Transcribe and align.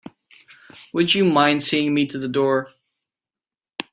Would 0.93 1.13
you 1.13 1.23
mind 1.23 1.61
seeing 1.61 1.93
me 1.93 2.07
to 2.07 2.17
the 2.17 2.27
door? 2.27 2.71